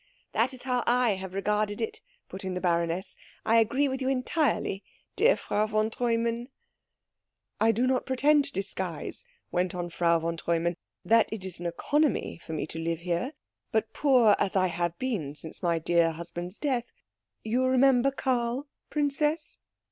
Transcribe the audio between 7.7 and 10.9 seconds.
do not pretend to disguise," went on Frau von Treumann,